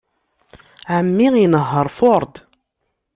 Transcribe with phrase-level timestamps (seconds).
[0.95, 2.33] Ɛemmi inehheṛ Ford.